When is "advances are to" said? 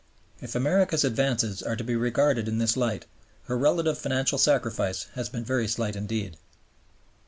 1.03-1.83